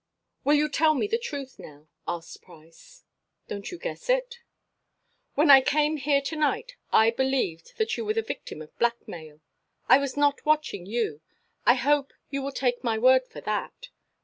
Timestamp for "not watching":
10.17-10.87